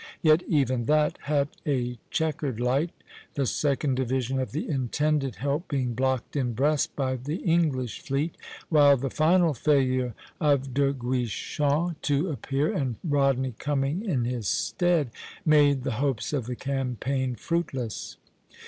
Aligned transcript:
Yet 0.23 0.41
even 0.47 0.85
that 0.85 1.19
had 1.25 1.47
a 1.63 1.99
checkered 2.09 2.59
light, 2.59 2.89
the 3.35 3.45
second 3.45 3.93
division 3.93 4.39
of 4.39 4.51
the 4.51 4.67
intended 4.67 5.35
help 5.35 5.67
being 5.67 5.93
blocked 5.93 6.35
in 6.35 6.53
Brest 6.53 6.95
by 6.95 7.17
the 7.17 7.35
English 7.35 7.99
fleet; 7.99 8.35
while 8.69 8.97
the 8.97 9.11
final 9.11 9.53
failure 9.53 10.15
of 10.39 10.73
De 10.73 10.91
Guichen 10.95 11.95
to 12.01 12.29
appear, 12.31 12.73
and 12.73 12.95
Rodney 13.03 13.53
coming 13.59 14.03
in 14.03 14.25
his 14.25 14.47
stead, 14.47 15.11
made 15.45 15.83
the 15.83 15.91
hopes 16.01 16.33
of 16.33 16.47
the 16.47 16.55
campaign 16.55 17.35
fruitless. 17.35 18.17